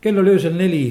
[0.00, 0.84] kell oli öösel neli,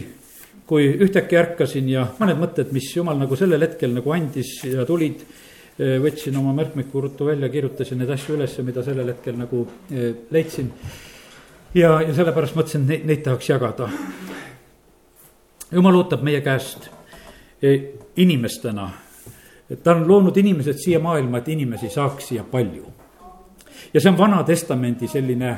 [0.67, 5.25] kui ühtäkki ärkasin ja mõned mõtted, mis jumal nagu sellel hetkel nagu andis ja tulid.
[5.77, 9.67] võtsin oma märkmiku ruttu välja, kirjutasin neid asju ülesse, mida sellel hetkel nagu
[10.31, 10.71] leidsin.
[11.73, 13.89] ja, ja sellepärast mõtlesin, et neid, neid tahaks jagada.
[15.71, 16.89] jumal ootab meie käest
[18.17, 18.89] inimestena,
[19.69, 22.85] et ta on loonud inimesed siia maailma, et inimesi saaks siia palju.
[23.93, 25.57] ja see on Vana Testamendi selline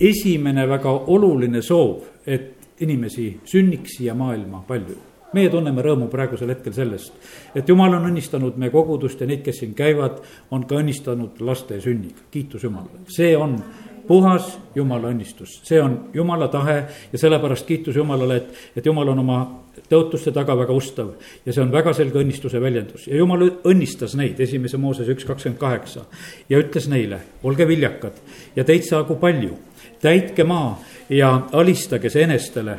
[0.00, 4.96] esimene väga oluline soov, et inimesi sünniks siia maailma palju.
[5.34, 7.14] meie tunneme rõõmu praegusel hetkel sellest,
[7.58, 10.20] et jumal on õnnistanud meie kogudust ja neid, kes siin käivad,
[10.54, 13.56] on ka õnnistanud laste sünniga, kiitus Jumalale, see on
[14.06, 16.76] puhas Jumala õnnistus, see on Jumala tahe
[17.12, 19.38] ja sellepärast kiitus Jumalale, et, et Jumal on oma
[19.90, 21.14] tõotuste taga väga ustav.
[21.46, 25.60] ja see on väga selge õnnistuse väljendus ja Jumal õnnistas neid, esimese Mooses üks kakskümmend
[25.60, 26.04] kaheksa.
[26.48, 28.18] ja ütles neile, olge viljakad
[28.56, 29.56] ja teid saagu palju,
[30.02, 32.78] täitke maa ja alistage see enestele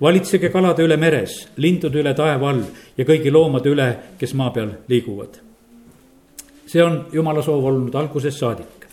[0.00, 2.64] valitsege kalade üle meres, lindude üle taeva all
[2.96, 5.40] ja kõigi loomade üle, kes maa peal liiguvad.
[6.66, 8.86] see on jumala soov olnud algusest saadik.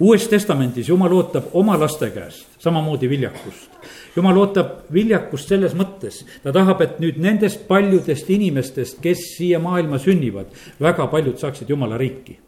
[0.00, 3.70] uues testamendis jumal ootab oma laste käest samamoodi viljakust.
[4.16, 9.98] jumal ootab viljakust selles mõttes, ta tahab, et nüüd nendest paljudest inimestest, kes siia maailma
[9.98, 10.46] sünnivad,
[10.80, 12.38] väga paljud saaksid jumala riiki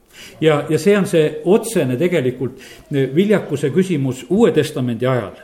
[0.41, 5.37] ja, ja see on see otsene tegelikult viljakuse küsimus Uue Testamendi ajal.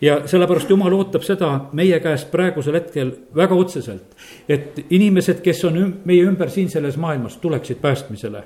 [0.00, 4.16] ja sellepärast Jumal ootab seda meie käest praegusel hetkel väga otseselt,
[4.48, 8.44] et inimesed, kes on üm, meie ümber siin selles maailmas, tuleksid päästmisele.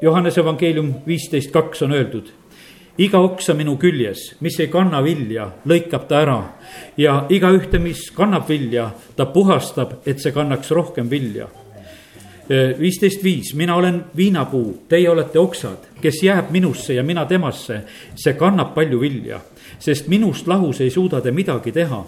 [0.00, 2.30] Johannese evangeelium viisteist kaks on öeldud
[3.00, 6.36] iga oksa minu küljes, mis ei kanna vilja, lõikab ta ära
[7.00, 11.48] ja igaühte, mis kannab vilja, ta puhastab, et see kannaks rohkem vilja
[12.50, 17.82] viisteist viis, mina olen viinapuu, teie olete oksad, kes jääb minusse ja mina temasse,
[18.18, 19.40] see kannab palju vilja,
[19.78, 22.00] sest minust lahus ei suuda te midagi teha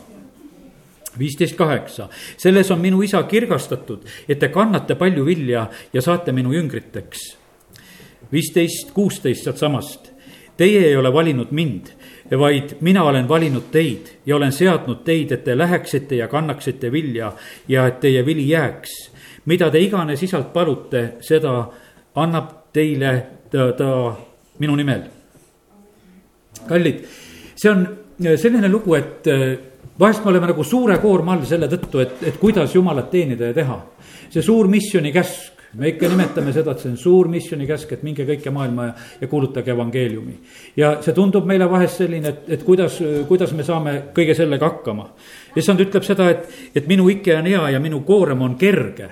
[1.18, 6.52] viisteist kaheksa, selles on minu isa kirgastatud, et te kannate palju vilja ja saate minu
[6.52, 7.36] jüngriteks.
[8.32, 10.08] viisteist kuusteist sealtsamast,
[10.56, 11.90] teie ei ole valinud mind,
[12.38, 17.32] vaid mina olen valinud teid ja olen seadnud teid, et te läheksite ja kannaksite vilja
[17.68, 19.12] ja et teie vili jääks
[19.46, 21.54] mida te iganes isalt palute, seda
[22.14, 23.12] annab teile
[23.50, 23.88] ta, ta
[24.58, 25.02] minu nimel.
[26.68, 27.04] kallid,
[27.56, 27.86] see on
[28.38, 29.56] selline lugu, et eh,
[29.98, 33.56] vahest me oleme nagu suure koorma all selle tõttu, et, et kuidas jumalat teenida ja
[33.56, 33.80] teha.
[34.32, 38.02] see suur missiooni käsk, me ikka nimetame seda, et see on suur missiooni käsk, et
[38.04, 40.36] minge kõike maailma ja, ja kuulutage evangeeliumi.
[40.76, 45.08] ja see tundub meile vahest selline, et, et kuidas, kuidas me saame kõige sellega hakkama.
[45.56, 49.10] issand ütleb seda, et, et minu ike on hea ja minu koorem on kerge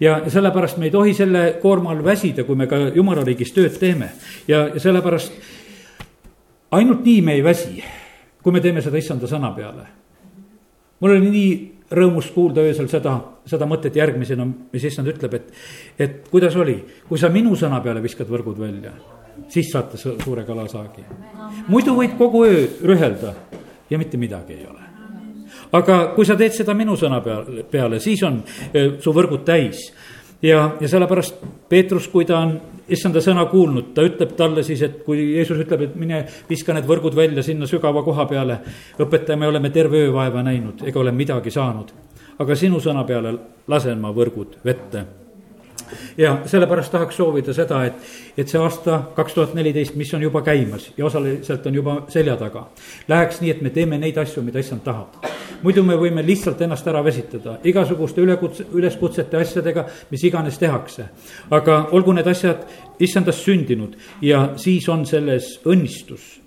[0.00, 3.76] ja sellepärast me ei tohi selle koorma all väsida, kui me ka jumala riigis tööd
[3.78, 4.10] teeme.
[4.48, 5.32] ja, sellepärast
[6.70, 7.82] ainult nii me ei väsi,
[8.42, 9.86] kui me teeme seda issanda sõna peale.
[11.00, 11.52] mul oli nii
[11.90, 15.48] rõõmus kuulda öösel seda, seda mõtet järgmisena, mis issand ütleb, et,
[15.98, 16.76] et kuidas oli,
[17.08, 18.92] kui sa minu sõna peale viskad võrgud välja,
[19.48, 21.04] siis saate suure kalasaagi.
[21.68, 23.34] muidu võid kogu öö rühelda
[23.90, 24.89] ja mitte midagi ei ole
[25.72, 28.40] aga kui sa teed seda minu sõna peale, peale, siis on
[28.72, 29.90] eh, su võrgud täis.
[30.42, 32.56] ja, ja sellepärast Peetrus, kui ta on
[32.88, 36.88] issanda sõna kuulnud, ta ütleb talle siis, et kui Jeesus ütleb, et mine viska need
[36.88, 38.60] võrgud välja sinna sügava koha peale.
[38.98, 41.92] õpetaja, me oleme terve öö vaeva näinud ega ole midagi saanud.
[42.38, 43.34] aga sinu sõna peale
[43.68, 45.19] lasen ma võrgud vette
[46.18, 47.94] ja sellepärast tahaks soovida seda, et,
[48.38, 52.36] et see aasta kaks tuhat neliteist, mis on juba käimas ja osaliselt on juba selja
[52.40, 52.66] taga,
[53.08, 55.20] läheks nii, et me teeme neid asju, mida issand tahab.
[55.62, 61.08] muidu me võime lihtsalt ennast ära väsitada igasuguste ülekutse, üleskutsete asjadega, mis iganes tehakse.
[61.50, 62.66] aga olgu need asjad
[63.00, 66.40] issandast sündinud ja siis on selles õnnistus.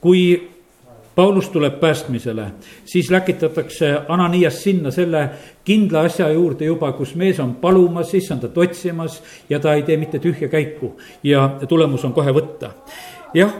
[0.00, 0.53] kui
[1.14, 2.46] Paulus tuleb päästmisele,
[2.84, 5.28] siis läkitatakse Ananias sinna selle
[5.64, 10.18] kindla asja juurde juba, kus mees on palumas, issandat otsimas ja ta ei tee mitte
[10.18, 12.70] tühja käiku ja tulemus on kohe võtta.
[13.34, 13.54] jah,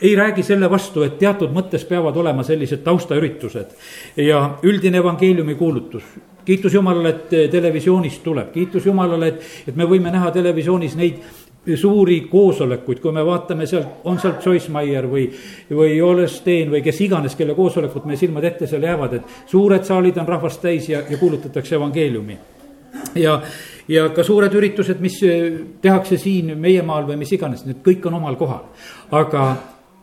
[0.00, 3.74] ei räägi selle vastu, et teatud mõttes peavad olema sellised taustaüritused
[4.16, 6.04] ja üldine evangeeliumi kuulutus.
[6.46, 11.18] Kiitus Jumalale, et televisioonist tuleb, kiitus Jumalale, et, et me võime näha televisioonis neid
[11.74, 15.26] suuri koosolekuid, kui me vaatame sealt, on sealt Joyce Meyer või,
[15.70, 19.86] või Joel Steen või kes iganes, kelle koosolekud meie silmad ette seal jäävad, et suured
[19.86, 22.38] saalid on rahvast täis ja, ja kuulutatakse evangeeliumi.
[23.14, 23.40] ja,
[23.88, 25.18] ja ka suured üritused, mis
[25.82, 28.68] tehakse siin meie maal või mis iganes, need kõik on omal kohal.
[29.10, 29.46] aga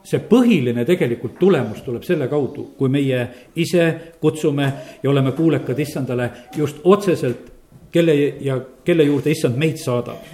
[0.03, 4.73] see põhiline tegelikult tulemus tuleb selle kaudu, kui meie ise kutsume
[5.03, 7.51] ja oleme kuulekad issandale just otseselt,
[7.91, 10.27] kelle ja kelle juurde issand meid saadab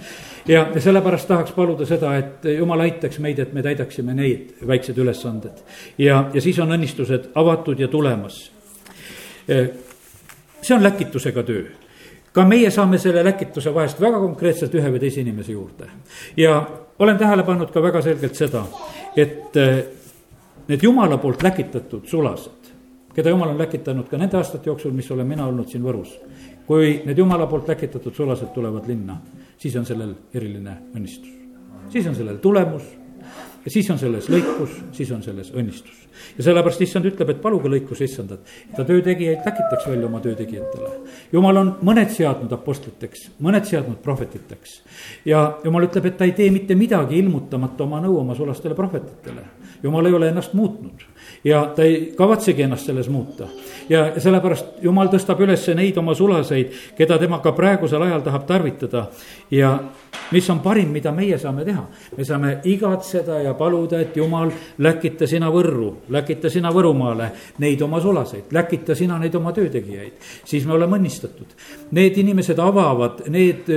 [0.48, 4.98] ja, ja sellepärast tahaks paluda seda, et jumal aitaks meid, et me täidaksime neid väiksed
[4.98, 5.64] ülesanded.
[5.98, 8.50] ja, ja siis on õnnistused avatud ja tulemas.
[9.46, 11.64] see on läkitusega töö
[12.32, 15.88] ka meie saame selle läkituse vahest väga konkreetselt ühe või teise inimese juurde.
[16.36, 16.60] ja
[16.98, 18.64] olen tähele pannud ka väga selgelt seda,
[19.16, 19.84] et eh,
[20.68, 22.70] need jumala poolt läkitatud sulased,
[23.14, 26.18] keda jumal on läkitanud ka nende aastate jooksul, mis olen mina olnud siin Võrus.
[26.66, 29.18] kui need jumala poolt läkitatud sulased tulevad linna,
[29.60, 31.36] siis on sellel eriline õnnistus.
[31.92, 32.86] siis on sellel tulemus
[33.64, 36.06] ja siis on selles lõikus, siis on selles õnnistus.
[36.38, 38.40] ja sellepärast issand ütleb, et paluge lõikus issandat,
[38.76, 40.90] ta töötegijaid läkitaks välja oma töötegijatele.
[41.32, 44.80] jumal on mõned seadnud apostliteks, mõned seadnud prohvetiteks.
[45.24, 49.44] ja jumal ütleb, et ta ei tee mitte midagi ilmutamata oma nõu oma sulastele prohvetitele.
[49.82, 51.09] jumal ei ole ennast muutnud
[51.44, 53.48] ja ta ei kavatsegi ennast selles muuta.
[53.88, 59.06] ja sellepärast jumal tõstab üles neid oma sulaseid, keda tema ka praegusel ajal tahab tarvitada.
[59.50, 59.78] ja
[60.30, 61.84] mis on parim, mida meie saame teha,
[62.16, 68.00] me saame igatseda ja paluda, et jumal, läkita sina Võrru, läkita sina Võrumaale neid oma
[68.00, 70.12] sulaseid, läkita sina neid oma töötegijaid,
[70.44, 71.56] siis me oleme õnnistatud.
[71.96, 73.68] Need inimesed avavad need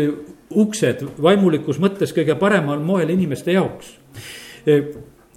[0.53, 3.97] uksed vaimulikus mõttes kõige paremal moel inimeste jaoks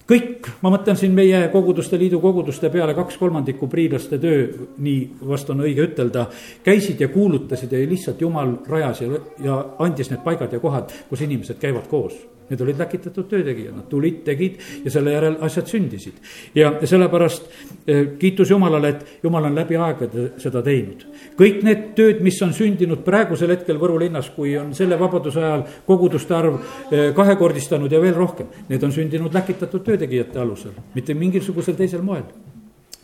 [0.06, 4.46] kõik, ma mõtlen siin meie koguduste liidu koguduste peale, kaks kolmandikku priilaste töö,
[4.78, 6.28] nii vast on õige ütelda,
[6.66, 11.26] käisid ja kuulutasid ja lihtsalt jumal rajas ja, ja andis need paigad ja kohad, kus
[11.26, 12.16] inimesed käivad koos
[12.50, 16.20] Need olid läkitatud töötegijad, nad tulid, tegid ja selle järel asjad sündisid.
[16.54, 17.48] ja sellepärast
[17.86, 21.06] eh, kiitus Jumalale, et Jumal on läbi aegade seda teinud.
[21.38, 25.64] kõik need tööd, mis on sündinud praegusel hetkel Võru linnas, kui on selle vabaduse ajal
[25.86, 26.58] koguduste arv
[26.90, 32.24] eh, kahekordistanud ja veel rohkem, need on sündinud läkitatud töötegijate alusel, mitte mingisugusel teisel moel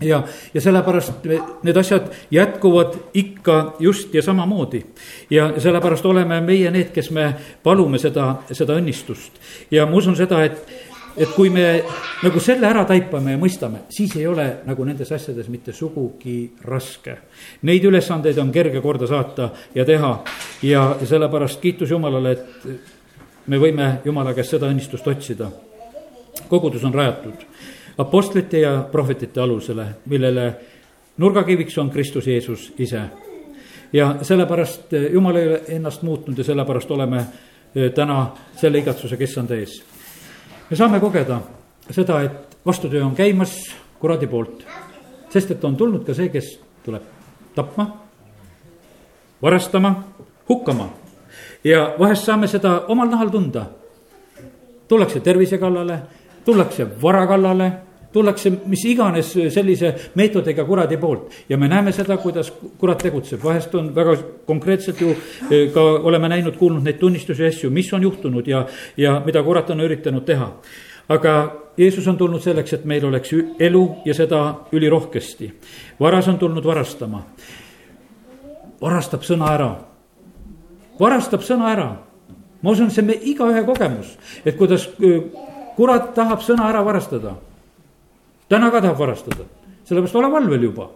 [0.04, 0.22] ja,
[0.54, 1.26] ja sellepärast
[1.62, 4.82] need asjad jätkuvad ikka just ja samamoodi.
[5.30, 9.32] ja sellepärast oleme meie need, kes me palume seda, seda õnnistust.
[9.70, 10.62] ja ma usun seda, et,
[11.16, 11.82] et kui me
[12.22, 17.16] nagu selle ära taipame ja mõistame, siis ei ole nagu nendes asjades mitte sugugi raske.
[17.62, 20.14] Neid ülesandeid on kerge korda saata ja teha
[20.62, 25.50] ja, sellepärast kiitus Jumalale, et me võime Jumala käest seda õnnistust otsida.
[26.48, 27.46] kogudus on rajatud
[27.98, 30.54] apostlite ja prohvetite alusele, millele
[31.16, 33.00] nurgakiviks on Kristus Jeesus ise.
[33.92, 37.24] ja sellepärast eh, Jumal ei ole ennast muutnud ja sellepärast oleme
[37.74, 39.82] eh, täna selle igatsusega issanda ees.
[40.70, 41.40] me saame kogeda
[41.90, 44.66] seda, et vastutöö on käimas kuradi poolt,
[45.30, 47.02] sest et on tulnud ka see, kes tuleb
[47.54, 47.86] tapma,
[49.42, 49.94] varastama,
[50.48, 50.88] hukkama
[51.64, 53.66] ja vahest saame seda omal nahal tunda.
[54.88, 55.98] tullakse tervise kallale
[56.44, 57.72] tullakse vara kallale,
[58.12, 63.74] tullakse mis iganes sellise meetodiga kuradi poolt ja me näeme seda, kuidas kurat tegutseb, vahest
[63.74, 64.16] on väga
[64.46, 68.66] konkreetselt ju eh, ka oleme näinud, kuulnud neid tunnistusi ja asju, mis on juhtunud ja,
[68.96, 70.52] ja mida kurat on üritanud teha.
[71.08, 71.32] aga
[71.76, 74.42] Jeesus on tulnud selleks, et meil oleks elu ja seda
[74.72, 75.52] ülirohkesti.
[76.00, 77.22] varas on tulnud varastama.
[78.80, 79.76] varastab sõna ära.
[81.00, 81.96] varastab sõna ära.
[82.62, 85.22] ma usun, see on me igaühe kogemus, et kuidas eh,
[85.76, 87.36] kurat tahab sõna ära varastada.
[88.48, 89.44] täna ka tahab varastada,
[89.84, 90.90] sellepärast ole valvel juba.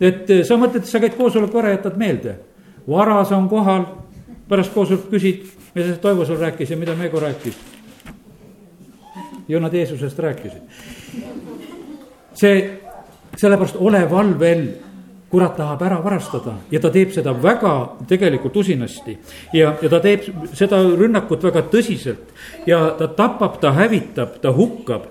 [0.00, 2.36] et eh, sa mõtled, sa käid koosoleku ära, jätad meelde.
[2.88, 3.84] varas on kohal,
[4.48, 7.56] pärast koosolekut küsid, mida see Toivo sul rääkis ja mida Meego rääkis.
[9.48, 10.62] ju nad Jeesusest rääkisid.
[12.34, 12.80] see,
[13.36, 14.68] sellepärast ole valvel
[15.30, 17.74] kurat tahab ära varastada ja ta teeb seda väga
[18.08, 19.18] tegelikult usinasti.
[19.52, 22.34] ja, ja ta teeb seda rünnakut väga tõsiselt
[22.66, 25.06] ja ta tapab, ta hävitab, ta hukkab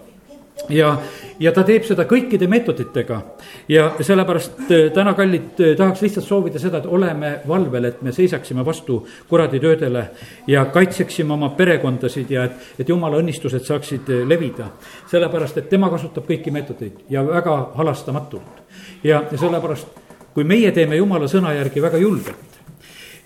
[0.70, 0.98] ja,
[1.39, 3.22] ja ta teeb seda kõikide meetoditega.
[3.70, 8.12] ja sellepärast äh, täna, kallid, äh, tahaks lihtsalt soovida seda, et oleme valvel, et me
[8.12, 10.10] seisaksime vastu kuradi töödele
[10.48, 14.72] ja kaitseksime oma perekondasid ja et, et jumala õnnistused saaksid äh, levida.
[15.12, 18.63] sellepärast, et tema kasutab kõiki meetodeid ja väga halastamatult.
[19.03, 20.09] ja, ja sellepärast
[20.39, 22.53] kui meie teeme jumala sõna järgi väga julgelt.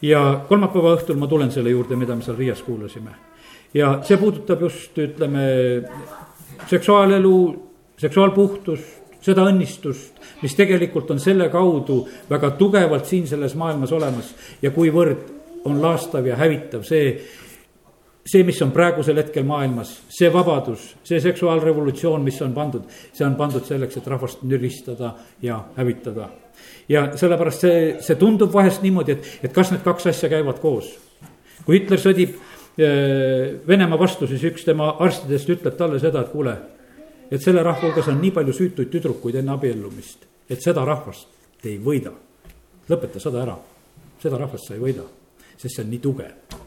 [0.01, 3.13] ja kolmapäeva õhtul ma tulen selle juurde, mida me seal Riias kuulasime.
[3.73, 5.43] ja see puudutab just, ütleme,
[6.65, 7.35] seksuaalelu,
[8.01, 14.71] seksuaalpuhtust, seda õnnistust, mis tegelikult on selle kaudu väga tugevalt siin selles maailmas olemas ja
[14.71, 15.29] kuivõrd
[15.69, 17.13] on laastav ja hävitav see,
[18.25, 23.37] see, mis on praegusel hetkel maailmas, see vabadus, see seksuaalrevolutsioon, mis on pandud, see on
[23.37, 25.13] pandud selleks, et rahvast nüristada
[25.45, 26.31] ja hävitada
[26.89, 30.89] ja sellepärast see, see tundub vahest niimoodi, et, et kas need kaks asja käivad koos.
[31.65, 36.55] kui Hitler sõdib äh, Venemaa vastu, siis üks tema arstidest ütleb talle seda, et kuule,
[37.31, 41.29] et selle rahva hulgas on nii palju süütuid tüdrukuid enne abiellumist, et seda rahvast
[41.61, 42.11] te ei võida.
[42.89, 43.55] lõpeta sõda ära,
[44.21, 45.05] seda rahvast sa ei võida,
[45.55, 46.57] sest see on nii tugev.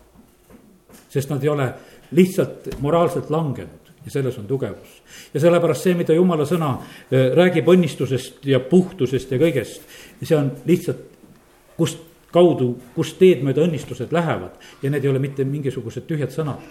[1.09, 1.67] sest nad ei ole
[2.13, 5.03] lihtsalt moraalselt langenud ja selles on tugevus.
[5.35, 9.83] ja sellepärast see, mida jumala sõna äh, räägib õnnistusest ja puhtusest ja kõigest,
[10.23, 11.03] see on lihtsalt,
[11.77, 16.63] kust kaudu, kust teed mööda õnnistused lähevad ja need ei ole mitte mingisugused tühjad sõnad.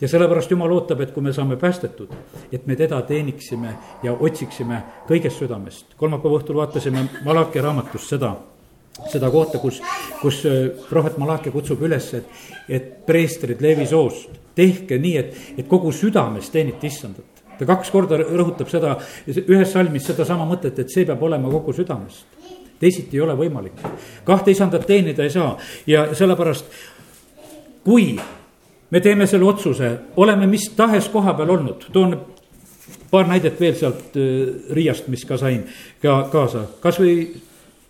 [0.00, 2.10] ja sellepärast jumal ootab, et kui me saame päästetud,
[2.52, 5.94] et me teda teeniksime ja otsiksime kõigest südamest.
[5.96, 8.36] kolmapäeva õhtul vaatasime Malachi raamatust seda
[9.10, 9.80] seda kohta, kus,
[10.20, 15.68] kus äh, prohvet Malachi kutsub üles, et, et preestrid Leevi soost, tehke nii, et, et
[15.70, 17.42] kogu südames teenite issandat.
[17.58, 18.96] ta kaks korda rõhutab seda,
[19.26, 22.26] ühes salmis sedasama mõtet, et see peab olema kogu südamest.
[22.78, 23.78] teisiti ei ole võimalik,
[24.24, 26.64] kahte isandat teenida ei saa ja sellepärast,
[27.84, 28.14] kui
[28.90, 32.14] me teeme selle otsuse, oleme mis tahes koha peal olnud, toon
[33.10, 35.66] paar näidet veel sealt äh, Riiast, mis ka sain
[36.02, 37.16] ka kaasa, kasvõi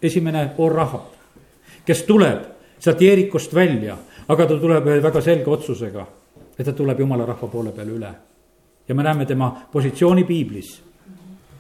[0.05, 1.13] esimene on Rahab,
[1.87, 3.97] kes tuleb sealt Jeerikost välja,
[4.29, 6.07] aga ta tuleb väga selge otsusega,
[6.59, 8.15] et ta tuleb jumala rahva poole peale üle.
[8.89, 10.83] ja me näeme tema positsiooni piiblis,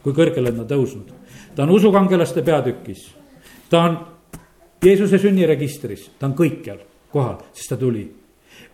[0.02, 1.12] kui kõrgele on ta tõusnud.
[1.56, 3.14] ta on usukangelaste peatükis,
[3.70, 3.98] ta on
[4.84, 6.78] Jeesuse sünniregistris, ta on kõikjal
[7.12, 8.12] kohal, sest ta tuli.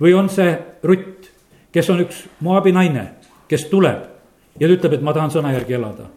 [0.00, 1.30] või on see Rutt,
[1.72, 3.14] kes on üks Moabi naine,
[3.48, 4.04] kes tuleb
[4.60, 6.10] ja ta ütleb, et ma tahan sõna järgi elada.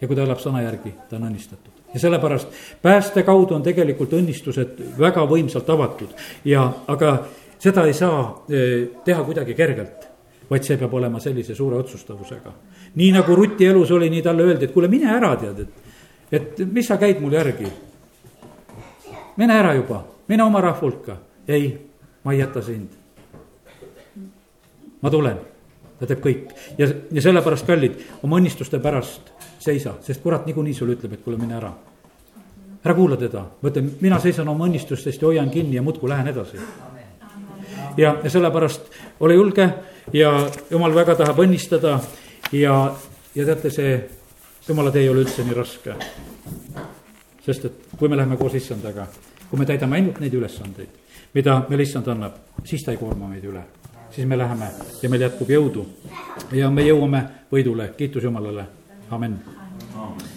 [0.00, 2.48] ja kui ta elab sõna järgi, ta on õnnistatud ja sellepärast
[2.82, 7.16] pääste kaudu on tegelikult õnnistused väga võimsalt avatud ja, aga
[7.58, 10.06] seda ei saa eh, teha kuidagi kergelt,
[10.50, 12.52] vaid see peab olema sellise suure otsustavusega.
[12.94, 15.92] nii nagu Ruti elus oli, nii talle öeldi, et kuule, mine ära, tead, et,
[16.32, 17.68] et mis sa käid mul järgi.
[19.36, 21.16] mine ära juba, mine oma rahva hulka.
[21.48, 21.76] ei,
[22.24, 22.88] ma ei jäta sind.
[25.02, 25.38] ma tulen,
[25.98, 30.96] ta teeb kõik ja, ja sellepärast, kallid, oma õnnistuste pärast seisa, sest kurat niikuinii sulle
[30.96, 31.70] ütleb, et kuule, mine ära.
[32.84, 36.60] ära kuula teda, mõtle, mina seisan oma õnnistustest ja hoian kinni ja muudkui lähen edasi.
[37.96, 38.80] ja, ja sellepärast
[39.20, 39.68] ole julge
[40.12, 40.32] ja
[40.70, 41.98] jumal väga tahab õnnistada
[42.52, 42.94] ja,
[43.34, 44.08] ja teate, see
[44.68, 45.94] jumala tee ei ole üldse nii raske.
[47.44, 49.06] sest et kui me läheme koos issandaga,
[49.50, 50.88] kui me täidame ainult neid ülesandeid,
[51.34, 52.32] mida meile issand annab,
[52.64, 53.64] siis ta ei koorma meid üle
[54.10, 54.66] siis me läheme
[55.02, 55.86] ja meil jätkub jõudu
[56.52, 58.79] ja me jõuame võidule, kiitus Jumalale
[59.10, 59.42] Amen.
[59.96, 60.29] Amen.